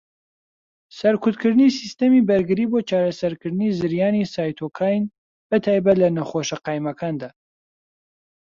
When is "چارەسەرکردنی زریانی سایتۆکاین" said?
2.89-5.03